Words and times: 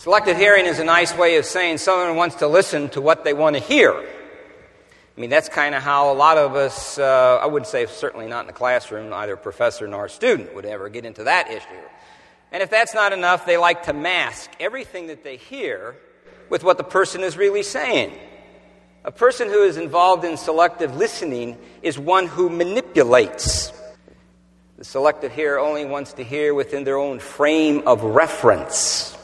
Selective 0.00 0.38
hearing 0.38 0.64
is 0.64 0.78
a 0.78 0.84
nice 0.84 1.14
way 1.14 1.36
of 1.36 1.44
saying 1.44 1.76
someone 1.76 2.16
wants 2.16 2.36
to 2.36 2.48
listen 2.48 2.88
to 2.88 3.02
what 3.02 3.22
they 3.22 3.34
want 3.34 3.54
to 3.56 3.60
hear. 3.60 3.92
I 3.92 5.20
mean, 5.20 5.28
that's 5.28 5.50
kind 5.50 5.74
of 5.74 5.82
how 5.82 6.10
a 6.10 6.14
lot 6.14 6.38
of 6.38 6.56
us, 6.56 6.96
uh, 6.96 7.38
I 7.38 7.44
wouldn't 7.44 7.66
say 7.66 7.84
certainly 7.84 8.26
not 8.26 8.40
in 8.40 8.46
the 8.46 8.54
classroom, 8.54 9.12
either 9.12 9.36
professor 9.36 9.86
nor 9.86 10.08
student 10.08 10.54
would 10.54 10.64
ever 10.64 10.88
get 10.88 11.04
into 11.04 11.24
that 11.24 11.50
issue. 11.50 11.84
And 12.50 12.62
if 12.62 12.70
that's 12.70 12.94
not 12.94 13.12
enough, 13.12 13.44
they 13.44 13.58
like 13.58 13.82
to 13.82 13.92
mask 13.92 14.50
everything 14.58 15.08
that 15.08 15.22
they 15.22 15.36
hear 15.36 15.96
with 16.48 16.64
what 16.64 16.78
the 16.78 16.82
person 16.82 17.20
is 17.20 17.36
really 17.36 17.62
saying. 17.62 18.18
A 19.04 19.12
person 19.12 19.48
who 19.48 19.64
is 19.64 19.76
involved 19.76 20.24
in 20.24 20.38
selective 20.38 20.96
listening 20.96 21.58
is 21.82 21.98
one 21.98 22.26
who 22.26 22.48
manipulates. 22.48 23.70
The 24.78 24.84
selective 24.86 25.32
hearer 25.32 25.58
only 25.58 25.84
wants 25.84 26.14
to 26.14 26.24
hear 26.24 26.54
within 26.54 26.84
their 26.84 26.96
own 26.96 27.18
frame 27.18 27.82
of 27.86 28.02
reference. 28.02 29.18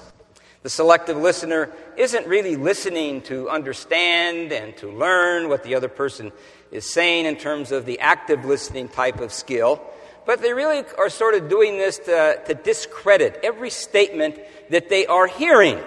The 0.67 0.71
selective 0.71 1.17
listener 1.17 1.71
isn't 1.97 2.27
really 2.27 2.57
listening 2.57 3.21
to 3.31 3.49
understand 3.49 4.51
and 4.51 4.77
to 4.79 4.91
learn 4.91 5.49
what 5.49 5.63
the 5.63 5.77
other 5.77 5.87
person 5.87 6.33
is 6.73 6.91
saying 6.91 7.25
in 7.25 7.37
terms 7.37 7.71
of 7.71 7.87
the 7.87 8.01
active 8.01 8.45
listening 8.45 8.89
type 8.89 9.21
of 9.21 9.33
skill, 9.33 9.81
but 10.25 10.43
they 10.43 10.53
really 10.53 10.83
are 10.99 11.09
sort 11.09 11.35
of 11.35 11.49
doing 11.49 11.79
this 11.79 12.01
to, 12.01 12.43
to 12.49 12.55
discredit 12.55 13.39
every 13.45 13.71
statement 13.71 14.41
that 14.71 14.89
they 14.89 15.07
are 15.07 15.29
hearing. 15.29 15.79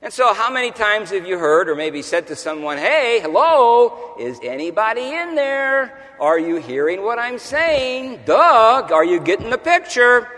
And 0.00 0.12
so, 0.12 0.32
how 0.32 0.52
many 0.52 0.70
times 0.70 1.10
have 1.10 1.26
you 1.26 1.36
heard 1.36 1.68
or 1.68 1.74
maybe 1.74 2.02
said 2.02 2.28
to 2.28 2.36
someone, 2.36 2.78
Hey, 2.78 3.18
hello, 3.20 4.14
is 4.16 4.38
anybody 4.44 5.02
in 5.02 5.34
there? 5.34 6.00
Are 6.20 6.38
you 6.38 6.58
hearing 6.58 7.02
what 7.02 7.18
I'm 7.18 7.40
saying? 7.40 8.20
Doug, 8.26 8.92
are 8.92 9.04
you 9.04 9.18
getting 9.18 9.50
the 9.50 9.58
picture? 9.58 10.28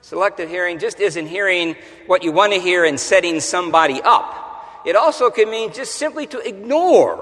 Selective 0.00 0.48
hearing 0.48 0.78
just 0.78 1.00
isn't 1.00 1.26
hearing 1.26 1.76
what 2.06 2.22
you 2.22 2.32
want 2.32 2.52
to 2.52 2.60
hear 2.60 2.84
and 2.84 2.98
setting 2.98 3.40
somebody 3.40 4.00
up. 4.02 4.82
It 4.86 4.96
also 4.96 5.30
can 5.30 5.50
mean 5.50 5.72
just 5.72 5.96
simply 5.96 6.26
to 6.28 6.38
ignore 6.38 7.16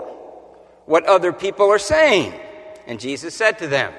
what 0.85 1.05
other 1.05 1.33
people 1.33 1.71
are 1.71 1.79
saying. 1.79 2.33
And 2.87 3.01
Jesus 3.01 3.35
said 3.35 3.59
to 3.59 3.67
them, 3.67 3.93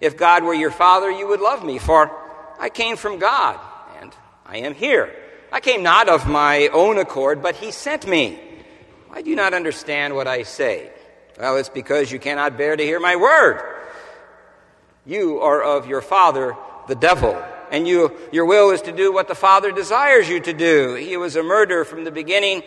If 0.00 0.16
God 0.16 0.44
were 0.44 0.54
your 0.54 0.70
father, 0.70 1.10
you 1.10 1.28
would 1.28 1.40
love 1.40 1.64
me, 1.64 1.78
for 1.78 2.10
I 2.58 2.68
came 2.68 2.96
from 2.96 3.18
God, 3.18 3.58
and 4.00 4.12
I 4.44 4.58
am 4.58 4.74
here. 4.74 5.14
I 5.50 5.60
came 5.60 5.82
not 5.82 6.08
of 6.08 6.28
my 6.28 6.68
own 6.68 6.98
accord, 6.98 7.42
but 7.42 7.56
he 7.56 7.70
sent 7.70 8.06
me. 8.06 8.38
Why 9.08 9.22
do 9.22 9.30
you 9.30 9.36
not 9.36 9.54
understand 9.54 10.14
what 10.14 10.26
I 10.26 10.42
say? 10.42 10.90
Well, 11.38 11.56
it's 11.56 11.68
because 11.68 12.12
you 12.12 12.18
cannot 12.18 12.58
bear 12.58 12.76
to 12.76 12.82
hear 12.82 13.00
my 13.00 13.16
word. 13.16 13.62
You 15.06 15.40
are 15.40 15.62
of 15.62 15.86
your 15.86 16.02
father, 16.02 16.56
the 16.88 16.94
devil 16.94 17.42
and 17.72 17.88
you, 17.88 18.12
your 18.30 18.44
will 18.44 18.70
is 18.70 18.82
to 18.82 18.92
do 18.92 19.10
what 19.12 19.28
the 19.28 19.34
Father 19.34 19.72
desires 19.72 20.28
you 20.28 20.38
to 20.40 20.52
do. 20.52 20.94
He 20.94 21.16
was 21.16 21.36
a 21.36 21.42
murderer 21.42 21.86
from 21.86 22.04
the 22.04 22.10
beginning 22.10 22.62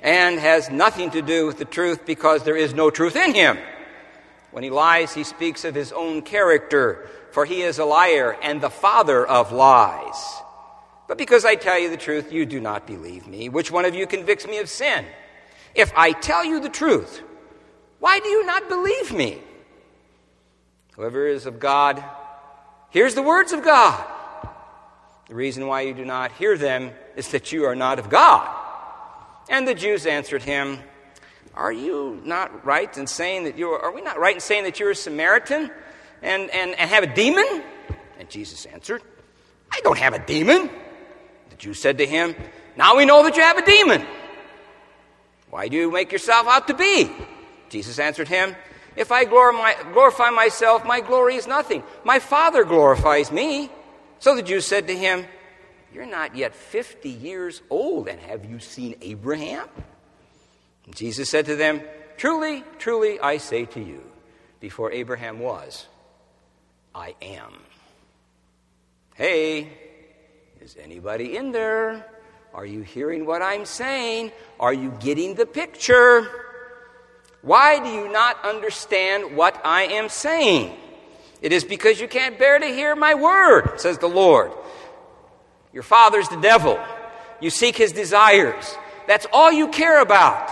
and 0.00 0.38
has 0.38 0.70
nothing 0.70 1.10
to 1.10 1.22
do 1.22 1.44
with 1.44 1.58
the 1.58 1.64
truth 1.64 2.06
because 2.06 2.44
there 2.44 2.56
is 2.56 2.72
no 2.72 2.88
truth 2.88 3.16
in 3.16 3.34
him. 3.34 3.58
When 4.52 4.62
he 4.62 4.70
lies, 4.70 5.12
he 5.12 5.24
speaks 5.24 5.64
of 5.64 5.74
his 5.74 5.90
own 5.90 6.22
character, 6.22 7.10
for 7.32 7.44
he 7.44 7.62
is 7.62 7.80
a 7.80 7.84
liar 7.84 8.38
and 8.42 8.60
the 8.60 8.70
father 8.70 9.26
of 9.26 9.50
lies. 9.50 10.40
But 11.08 11.18
because 11.18 11.44
I 11.44 11.56
tell 11.56 11.78
you 11.78 11.90
the 11.90 11.96
truth, 11.96 12.32
you 12.32 12.46
do 12.46 12.60
not 12.60 12.86
believe 12.86 13.26
me. 13.26 13.48
Which 13.48 13.72
one 13.72 13.84
of 13.84 13.96
you 13.96 14.06
convicts 14.06 14.46
me 14.46 14.58
of 14.58 14.68
sin? 14.68 15.04
If 15.74 15.92
I 15.96 16.12
tell 16.12 16.44
you 16.44 16.60
the 16.60 16.68
truth, 16.68 17.22
why 17.98 18.20
do 18.20 18.28
you 18.28 18.46
not 18.46 18.68
believe 18.68 19.12
me? 19.12 19.40
Whoever 20.92 21.26
is 21.26 21.44
of 21.44 21.58
God 21.58 22.04
hears 22.90 23.16
the 23.16 23.22
words 23.22 23.52
of 23.52 23.64
God. 23.64 24.12
The 25.28 25.34
reason 25.34 25.66
why 25.66 25.82
you 25.82 25.94
do 25.94 26.04
not 26.04 26.32
hear 26.32 26.58
them 26.58 26.92
is 27.16 27.28
that 27.28 27.50
you 27.50 27.64
are 27.64 27.74
not 27.74 27.98
of 27.98 28.10
God. 28.10 28.48
And 29.48 29.66
the 29.66 29.74
Jews 29.74 30.06
answered 30.06 30.42
him, 30.42 30.78
Are 31.54 31.72
you 31.72 32.20
not 32.24 32.64
right 32.64 32.94
in 32.96 33.06
saying 33.06 33.44
that 33.44 33.56
you 33.56 33.70
are, 33.70 33.86
are 33.86 33.92
we 33.92 34.02
not 34.02 34.18
right 34.18 34.34
in 34.34 34.40
saying 34.40 34.64
that 34.64 34.78
you're 34.80 34.90
a 34.90 34.96
Samaritan 34.96 35.70
and, 36.22 36.50
and, 36.50 36.74
and 36.74 36.90
have 36.90 37.04
a 37.04 37.14
demon? 37.14 37.62
And 38.18 38.28
Jesus 38.28 38.66
answered, 38.66 39.02
I 39.72 39.80
don't 39.82 39.98
have 39.98 40.12
a 40.12 40.24
demon. 40.24 40.68
The 41.50 41.56
Jews 41.56 41.80
said 41.80 41.98
to 41.98 42.06
him, 42.06 42.34
Now 42.76 42.96
we 42.96 43.06
know 43.06 43.22
that 43.22 43.36
you 43.36 43.42
have 43.42 43.58
a 43.58 43.64
demon. 43.64 44.04
Why 45.50 45.68
do 45.68 45.76
you 45.76 45.90
make 45.90 46.12
yourself 46.12 46.46
out 46.46 46.68
to 46.68 46.74
be? 46.74 47.10
Jesus 47.70 47.98
answered 47.98 48.28
him, 48.28 48.54
If 48.94 49.10
I 49.10 49.24
glorify 49.24 50.30
myself, 50.30 50.84
my 50.84 51.00
glory 51.00 51.36
is 51.36 51.46
nothing. 51.46 51.82
My 52.04 52.18
Father 52.18 52.64
glorifies 52.64 53.32
me 53.32 53.70
so 54.18 54.34
the 54.36 54.42
Jews 54.42 54.66
said 54.66 54.86
to 54.88 54.96
him, 54.96 55.24
You're 55.92 56.06
not 56.06 56.36
yet 56.36 56.54
50 56.54 57.08
years 57.08 57.62
old, 57.70 58.08
and 58.08 58.20
have 58.20 58.44
you 58.44 58.58
seen 58.58 58.96
Abraham? 59.00 59.68
And 60.86 60.94
Jesus 60.94 61.30
said 61.30 61.46
to 61.46 61.56
them, 61.56 61.82
Truly, 62.16 62.62
truly, 62.78 63.18
I 63.20 63.38
say 63.38 63.64
to 63.66 63.80
you, 63.80 64.02
before 64.60 64.92
Abraham 64.92 65.40
was, 65.40 65.86
I 66.94 67.14
am. 67.20 67.52
Hey, 69.14 69.68
is 70.60 70.76
anybody 70.80 71.36
in 71.36 71.52
there? 71.52 72.06
Are 72.54 72.64
you 72.64 72.82
hearing 72.82 73.26
what 73.26 73.42
I'm 73.42 73.66
saying? 73.66 74.30
Are 74.60 74.72
you 74.72 74.92
getting 75.00 75.34
the 75.34 75.44
picture? 75.44 76.28
Why 77.42 77.78
do 77.82 77.90
you 77.90 78.10
not 78.10 78.42
understand 78.44 79.36
what 79.36 79.60
I 79.64 79.82
am 79.82 80.08
saying? 80.08 80.74
It 81.44 81.52
is 81.52 81.62
because 81.62 82.00
you 82.00 82.08
can't 82.08 82.38
bear 82.38 82.58
to 82.58 82.66
hear 82.66 82.96
my 82.96 83.12
word, 83.12 83.78
says 83.78 83.98
the 83.98 84.06
Lord. 84.06 84.50
Your 85.74 85.82
father's 85.82 86.26
the 86.30 86.40
devil. 86.40 86.82
You 87.38 87.50
seek 87.50 87.76
his 87.76 87.92
desires. 87.92 88.74
That's 89.06 89.26
all 89.30 89.52
you 89.52 89.68
care 89.68 90.00
about. 90.00 90.50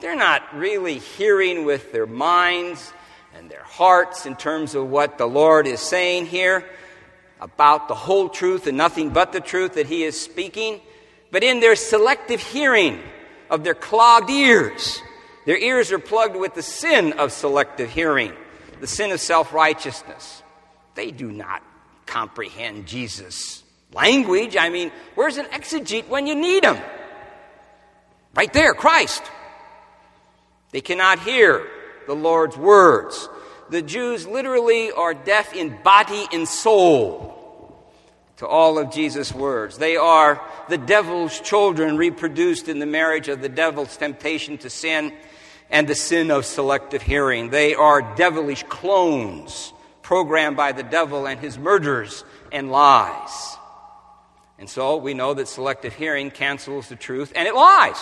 They're 0.00 0.16
not 0.16 0.42
really 0.56 0.98
hearing 0.98 1.64
with 1.64 1.92
their 1.92 2.08
minds 2.08 2.92
and 3.38 3.48
their 3.48 3.62
hearts 3.62 4.26
in 4.26 4.34
terms 4.34 4.74
of 4.74 4.88
what 4.88 5.16
the 5.16 5.26
Lord 5.26 5.68
is 5.68 5.78
saying 5.78 6.26
here 6.26 6.68
about 7.40 7.86
the 7.86 7.94
whole 7.94 8.28
truth 8.28 8.66
and 8.66 8.76
nothing 8.76 9.10
but 9.10 9.32
the 9.32 9.40
truth 9.40 9.74
that 9.74 9.86
he 9.86 10.02
is 10.02 10.20
speaking, 10.20 10.80
but 11.30 11.44
in 11.44 11.60
their 11.60 11.76
selective 11.76 12.40
hearing 12.40 12.98
of 13.48 13.62
their 13.62 13.74
clogged 13.74 14.28
ears. 14.28 15.00
Their 15.46 15.58
ears 15.58 15.92
are 15.92 16.00
plugged 16.00 16.34
with 16.34 16.54
the 16.54 16.62
sin 16.62 17.12
of 17.12 17.30
selective 17.30 17.90
hearing 17.90 18.32
the 18.82 18.88
sin 18.88 19.12
of 19.12 19.20
self 19.20 19.52
righteousness. 19.52 20.42
They 20.96 21.12
do 21.12 21.30
not 21.30 21.62
comprehend 22.04 22.88
Jesus' 22.88 23.62
language. 23.94 24.56
I 24.56 24.70
mean, 24.70 24.90
where's 25.14 25.36
an 25.36 25.46
exegete 25.46 26.08
when 26.08 26.26
you 26.26 26.34
need 26.34 26.64
him? 26.64 26.76
Right 28.34 28.52
there, 28.52 28.74
Christ. 28.74 29.22
They 30.72 30.80
cannot 30.80 31.20
hear 31.20 31.64
the 32.08 32.16
Lord's 32.16 32.56
words. 32.56 33.28
The 33.70 33.82
Jews 33.82 34.26
literally 34.26 34.90
are 34.90 35.14
deaf 35.14 35.54
in 35.54 35.80
body 35.84 36.26
and 36.32 36.48
soul 36.48 37.86
to 38.38 38.48
all 38.48 38.80
of 38.80 38.90
Jesus' 38.90 39.32
words. 39.32 39.78
They 39.78 39.96
are 39.96 40.44
the 40.68 40.78
devil's 40.78 41.38
children 41.38 41.96
reproduced 41.96 42.68
in 42.68 42.80
the 42.80 42.86
marriage 42.86 43.28
of 43.28 43.42
the 43.42 43.48
devil's 43.48 43.96
temptation 43.96 44.58
to 44.58 44.70
sin 44.70 45.12
and 45.70 45.88
the 45.88 45.94
sin 45.94 46.30
of 46.30 46.44
selective 46.44 47.02
hearing. 47.02 47.50
They 47.50 47.74
are 47.74 48.14
devilish 48.16 48.62
clones 48.64 49.72
programmed 50.02 50.56
by 50.56 50.72
the 50.72 50.82
devil 50.82 51.26
and 51.26 51.40
his 51.40 51.58
murders 51.58 52.24
and 52.50 52.70
lies. 52.70 53.56
And 54.58 54.68
so 54.68 54.96
we 54.96 55.14
know 55.14 55.34
that 55.34 55.48
selective 55.48 55.94
hearing 55.94 56.30
cancels 56.30 56.88
the 56.88 56.96
truth 56.96 57.32
and 57.34 57.48
it 57.48 57.54
lies. 57.54 57.96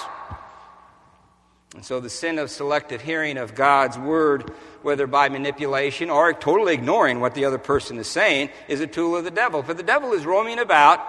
And 1.75 1.85
so 1.85 2.01
the 2.01 2.11
sin 2.11 2.39
of 2.39 2.51
selective 2.51 3.01
hearing 3.01 3.39
of 3.39 3.55
God's 3.55 3.97
word, 3.97 4.51
whether 4.83 5.07
by 5.07 5.29
manipulation 5.29 6.11
or 6.11 6.33
totally 6.33 6.75
ignoring 6.75 7.21
what 7.21 7.35
the 7.35 7.45
other 7.45 7.59
person 7.59 7.97
is 7.99 8.09
saying, 8.09 8.51
is 8.67 8.81
a 8.81 8.89
tool 8.89 9.17
of 9.17 9.25
the 9.25 9.31
devil. 9.31 9.63
For 9.63 9.73
the 9.73 9.85
devil 9.85 10.13
is 10.13 10.27
roaming 10.27 10.59
about 10.59 11.01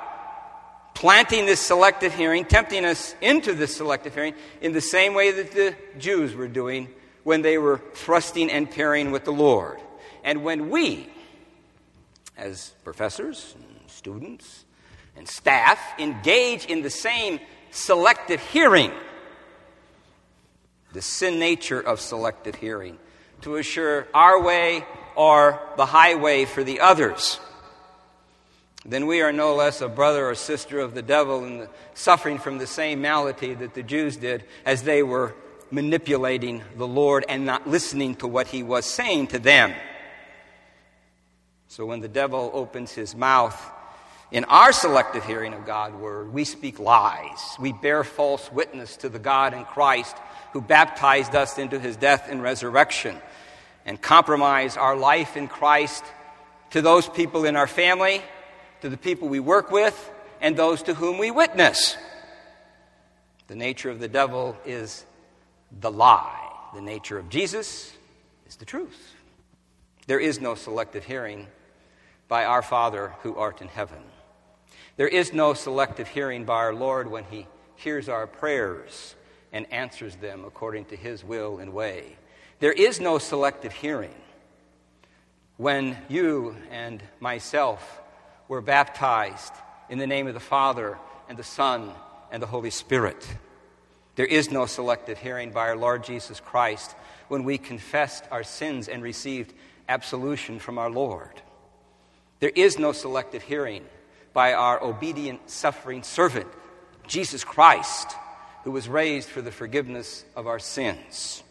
planting 0.94 1.46
this 1.46 1.59
selective 1.59 2.13
hearing, 2.13 2.45
tempting 2.45 2.86
us 2.86 3.16
into 3.21 3.54
this 3.54 3.75
selective 3.75 4.13
hearing 4.13 4.33
in 4.62 4.74
the 4.74 4.81
same 4.81 5.13
way 5.13 5.31
that 5.31 5.51
the 5.51 5.75
Jews 5.98 6.36
were 6.36 6.48
doing 6.48 6.89
when 7.24 7.42
they 7.42 7.57
were 7.57 7.81
thrusting 7.94 8.50
and 8.50 8.69
pairing 8.69 9.12
with 9.12 9.25
the 9.25 9.31
Lord. 9.31 9.80
And 10.24 10.44
when 10.44 10.69
we, 10.69 11.10
as 12.38 12.74
professors 12.83 13.56
and 13.56 13.89
students 13.89 14.66
and 15.16 15.27
staff, 15.27 15.80
engage 16.00 16.66
in 16.66 16.81
the 16.81 16.89
same 16.89 17.39
selective 17.71 18.42
hearing, 18.42 18.92
the 20.94 21.01
sin 21.01 21.39
nature 21.39 21.80
of 21.80 22.00
selective 22.00 22.56
hearing, 22.56 22.98
to 23.42 23.56
assure 23.56 24.07
our 24.13 24.42
way 24.42 24.86
or 25.16 25.60
the 25.77 25.86
highway 25.86 26.45
for 26.45 26.63
the 26.63 26.80
others 26.80 27.39
then 28.86 29.06
we 29.06 29.22
are 29.22 29.31
no 29.31 29.56
less 29.56 29.81
a 29.81 29.88
brother 29.88 30.30
or 30.30 30.36
sister 30.36 30.80
of 30.80 30.95
the 30.95 31.01
devil 31.01 31.44
and 31.44 31.68
suffering 31.94 32.39
from 32.39 32.57
the 32.57 32.68
same 32.68 33.01
malady 33.01 33.54
that 33.54 33.74
the 33.74 33.83
Jews 33.83 34.18
did 34.18 34.44
as 34.66 34.83
they 34.83 35.04
were 35.04 35.36
manipulating 35.69 36.63
the 36.75 36.88
Lord 36.88 37.24
and 37.30 37.45
not 37.45 37.68
listening 37.68 38.16
to 38.16 38.28
what 38.28 38.48
he 38.48 38.63
was 38.63 38.86
saying 38.86 39.28
to 39.28 39.39
them. 39.39 39.74
So 41.68 41.86
when 41.86 42.01
the 42.01 42.10
devil 42.10 42.51
opens 42.54 42.92
his 42.92 43.16
mouth 43.16 43.57
In 44.31 44.45
our 44.45 44.72
selective 44.72 45.25
hearing 45.25 45.54
of 45.54 45.66
God's 45.66 45.98
word, 45.98 46.33
we 46.33 46.45
speak 46.45 46.80
lies. 46.80 47.57
We 47.60 47.74
bear 47.74 48.06
false 48.06 48.50
witness 48.50 48.95
to 48.98 49.10
the 49.10 49.19
God 49.19 49.54
in 49.54 49.66
Christ 49.66 50.16
who 50.54 50.62
baptized 50.62 51.36
us 51.36 51.57
into 51.57 51.78
his 51.78 51.98
death 51.98 52.30
and 52.30 52.42
resurrection, 52.42 53.18
and 53.86 54.01
compromise 54.01 54.78
our 54.78 54.95
life 54.95 55.36
in 55.36 55.50
Christ 55.50 56.04
to 56.72 56.81
those 56.81 57.10
people 57.10 57.44
in 57.44 57.57
our 57.57 57.68
family, 57.68 58.22
to 58.81 58.89
the 58.89 58.98
people 58.98 59.28
we 59.28 59.39
work 59.39 59.72
with, 59.72 60.12
and 60.39 60.57
those 60.57 60.83
to 60.83 60.94
whom 60.94 61.18
we 61.18 61.31
witness. 61.31 61.98
The 63.48 63.56
nature 63.56 63.89
of 63.89 64.00
the 64.00 64.07
devil 64.07 64.57
is 64.66 65.06
the 65.80 65.92
lie. 65.92 66.50
The 66.74 66.81
nature 66.81 67.18
of 67.18 67.30
Jesus 67.30 67.92
is 68.48 68.56
the 68.56 68.66
truth. 68.66 69.16
There 70.07 70.19
is 70.19 70.42
no 70.42 70.56
selective 70.56 71.06
hearing 71.06 71.48
by 72.28 72.45
our 72.45 72.62
Father 72.62 73.13
who 73.24 73.36
art 73.36 73.62
in 73.62 73.68
heaven. 73.68 74.01
There 74.98 75.07
is 75.07 75.33
no 75.33 75.54
selective 75.54 76.07
hearing 76.07 76.45
by 76.45 76.56
our 76.56 76.74
Lord 76.74 77.10
when 77.10 77.25
He 77.25 77.48
hears 77.75 78.10
our 78.10 78.25
prayers 78.25 79.16
and 79.51 79.72
answers 79.72 80.16
them 80.16 80.44
according 80.45 80.86
to 80.86 80.95
His 80.95 81.24
will 81.24 81.60
and 81.60 81.74
way. 81.74 82.16
There 82.60 82.72
is 82.72 83.00
no 83.00 83.18
selective 83.18 83.74
hearing 83.74 84.16
when 85.57 85.98
you 86.10 86.56
and 86.72 87.04
myself 87.19 88.01
were 88.51 88.59
baptized 88.59 89.53
in 89.88 89.98
the 89.98 90.06
name 90.06 90.27
of 90.27 90.33
the 90.33 90.39
Father 90.42 90.98
and 91.30 91.38
the 91.38 91.44
Son 91.44 91.89
and 92.33 92.44
the 92.44 92.48
Holy 92.48 92.69
Spirit. 92.69 93.25
There 94.15 94.25
is 94.25 94.51
no 94.51 94.65
selective 94.65 95.18
hearing 95.18 95.51
by 95.51 95.69
our 95.69 95.77
Lord 95.77 96.03
Jesus 96.03 96.42
Christ 96.42 96.94
when 97.30 97.45
we 97.45 97.57
confessed 97.57 98.25
our 98.30 98.44
sins 98.44 98.89
and 98.89 99.01
received 99.01 99.53
absolution 99.88 100.59
from 100.59 100.77
our 100.77 100.89
Lord. 100.89 101.31
There 102.42 102.51
is 102.53 102.77
no 102.77 102.92
selective 102.92 103.42
hearing 103.42 103.86
by 104.33 104.51
our 104.51 104.83
obedient, 104.83 105.50
suffering 105.50 106.04
servant, 106.04 106.50
Jesus 107.07 107.45
Christ, 107.45 108.12
who 108.65 108.71
was 108.71 108.89
raised 108.89 109.30
for 109.30 109.42
the 109.42 109.54
forgiveness 109.54 110.25
of 110.36 110.47
our 110.47 110.59
sins. 110.59 111.42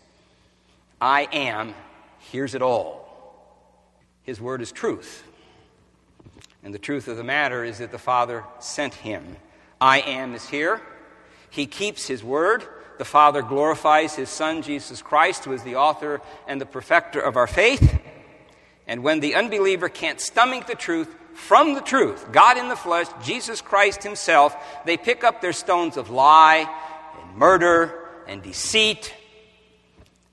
I 1.01 1.27
am 1.33 1.75
hears 2.19 2.55
it 2.55 2.61
all. 2.61 3.09
His 4.23 4.39
word 4.39 4.61
is 4.61 4.71
truth. 4.71 5.25
And 6.63 6.75
the 6.75 6.79
truth 6.79 7.09
of 7.09 7.17
the 7.17 7.25
matter 7.25 7.65
is 7.65 7.79
that 7.79 7.91
the 7.91 7.99
Father 7.99 8.45
sent 8.59 8.95
him. 8.95 9.37
I 9.81 10.01
am 10.01 10.35
is 10.35 10.49
here. 10.49 10.81
He 11.49 11.67
keeps 11.67 12.07
his 12.07 12.23
word. 12.23 12.65
The 12.99 13.05
Father 13.05 13.41
glorifies 13.41 14.15
his 14.15 14.29
Son, 14.29 14.61
Jesus 14.61 15.01
Christ, 15.01 15.45
who 15.45 15.53
is 15.53 15.63
the 15.63 15.77
author 15.77 16.21
and 16.47 16.61
the 16.61 16.67
perfecter 16.67 17.21
of 17.21 17.37
our 17.37 17.47
faith. 17.47 17.99
And 18.87 19.03
when 19.03 19.21
the 19.21 19.37
unbeliever 19.37 19.89
can't 19.89 20.21
stomach 20.21 20.67
the 20.67 20.75
truth, 20.75 21.15
from 21.33 21.75
the 21.75 21.81
truth, 21.81 22.31
God 22.33 22.59
in 22.59 22.69
the 22.69 22.77
flesh, 22.77 23.07
Jesus 23.25 23.61
Christ 23.61 24.03
Himself, 24.03 24.55
they 24.85 24.97
pick 24.97 25.25
up 25.25 25.41
their 25.41 25.53
stones 25.53 25.97
of 25.97 26.11
lie 26.11 26.69
and 27.23 27.37
murder 27.37 28.09
and 28.27 28.43
deceit 28.43 29.15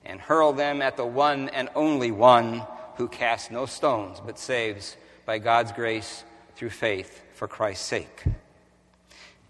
and 0.04 0.20
hurl 0.20 0.52
them 0.52 0.82
at 0.82 0.96
the 0.96 1.06
one 1.06 1.48
and 1.50 1.68
only 1.74 2.10
one 2.10 2.62
who 2.96 3.08
casts 3.08 3.50
no 3.50 3.64
stones 3.66 4.20
but 4.24 4.38
saves 4.38 4.96
by 5.28 5.36
God's 5.38 5.72
grace 5.72 6.24
through 6.56 6.70
faith 6.70 7.22
for 7.34 7.46
Christ's 7.46 7.84
sake. 7.84 8.24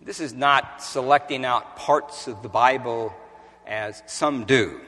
This 0.03 0.19
is 0.19 0.35
not 0.35 0.83
selecting 0.83 1.45
out 1.45 1.77
parts 1.77 2.27
of 2.27 2.43
the 2.43 2.49
Bible 2.49 3.15
as 3.65 4.03
some 4.09 4.45
do, 4.45 4.81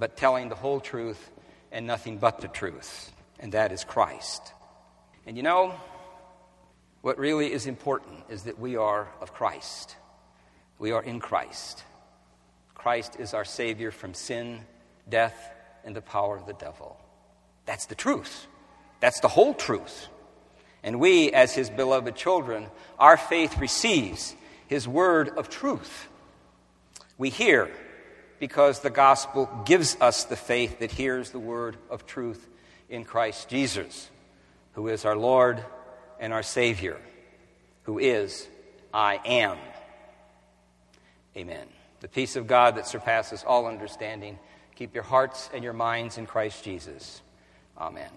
but 0.00 0.16
telling 0.16 0.48
the 0.48 0.56
whole 0.56 0.80
truth 0.80 1.30
and 1.70 1.86
nothing 1.86 2.18
but 2.18 2.40
the 2.40 2.48
truth, 2.48 3.12
and 3.38 3.52
that 3.52 3.70
is 3.70 3.84
Christ. 3.84 4.52
And 5.28 5.36
you 5.36 5.44
know, 5.44 5.76
what 7.02 7.16
really 7.16 7.52
is 7.52 7.68
important 7.68 8.24
is 8.28 8.42
that 8.42 8.58
we 8.58 8.74
are 8.74 9.06
of 9.20 9.32
Christ. 9.32 9.94
We 10.80 10.90
are 10.90 11.04
in 11.04 11.20
Christ. 11.20 11.84
Christ 12.74 13.14
is 13.20 13.32
our 13.32 13.44
Savior 13.44 13.92
from 13.92 14.14
sin, 14.14 14.62
death, 15.08 15.52
and 15.84 15.94
the 15.94 16.02
power 16.02 16.36
of 16.36 16.46
the 16.46 16.54
devil. 16.54 16.98
That's 17.64 17.86
the 17.86 17.94
truth. 17.94 18.48
That's 19.00 19.20
the 19.20 19.28
whole 19.28 19.54
truth. 19.54 20.08
And 20.82 21.00
we, 21.00 21.32
as 21.32 21.54
His 21.54 21.68
beloved 21.68 22.14
children, 22.14 22.66
our 22.98 23.16
faith 23.16 23.58
receives 23.58 24.34
His 24.66 24.86
word 24.86 25.30
of 25.30 25.48
truth. 25.48 26.08
We 27.18 27.30
hear 27.30 27.70
because 28.38 28.80
the 28.80 28.90
gospel 28.90 29.50
gives 29.66 29.96
us 30.00 30.24
the 30.24 30.36
faith 30.36 30.78
that 30.78 30.90
hears 30.90 31.30
the 31.30 31.38
word 31.38 31.76
of 31.90 32.06
truth 32.06 32.48
in 32.88 33.04
Christ 33.04 33.48
Jesus 33.48 34.10
who 34.72 34.88
is 34.88 35.04
our 35.04 35.16
Lord 35.16 35.62
and 36.18 36.32
our 36.32 36.42
Savior, 36.42 36.98
who 37.82 37.98
is 37.98 38.48
I 38.92 39.20
am. 39.24 39.58
Amen. 41.36 41.66
The 42.00 42.08
peace 42.08 42.36
of 42.36 42.46
God 42.46 42.76
that 42.76 42.86
surpasses 42.86 43.44
all 43.46 43.66
understanding, 43.66 44.38
keep 44.74 44.94
your 44.94 45.04
hearts 45.04 45.50
and 45.52 45.62
your 45.62 45.72
minds 45.72 46.18
in 46.18 46.26
Christ 46.26 46.64
Jesus. 46.64 47.20
Amen. 47.76 48.10